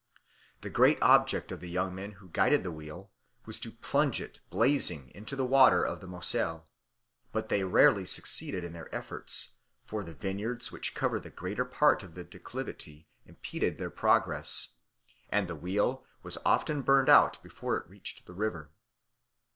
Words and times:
The 0.61 0.71
great 0.71 0.97
object 1.03 1.51
of 1.51 1.59
the 1.59 1.69
young 1.69 1.93
men 1.93 2.13
who 2.13 2.29
guided 2.29 2.63
the 2.63 2.71
wheel 2.71 3.11
was 3.45 3.59
to 3.59 3.69
plunge 3.69 4.19
it 4.19 4.39
blazing 4.49 5.11
into 5.13 5.35
the 5.35 5.45
water 5.45 5.85
of 5.85 5.99
the 6.01 6.07
Moselle; 6.07 6.67
but 7.31 7.49
they 7.49 7.63
rarely 7.63 8.07
succeeded 8.07 8.63
in 8.63 8.73
their 8.73 8.89
efforts, 8.95 9.57
for 9.85 10.03
the 10.03 10.15
vineyards 10.15 10.71
which 10.71 10.95
cover 10.95 11.19
the 11.19 11.29
greater 11.29 11.65
part 11.65 12.01
of 12.01 12.15
the 12.15 12.23
declivity 12.23 13.05
impeded 13.27 13.77
their 13.77 13.91
progress, 13.91 14.77
and 15.29 15.47
the 15.47 15.55
wheel 15.55 16.03
was 16.23 16.39
often 16.43 16.81
burned 16.81 17.07
out 17.07 17.37
before 17.43 17.77
it 17.77 17.87
reached 17.87 18.25
the 18.25 18.33
river. 18.33 18.71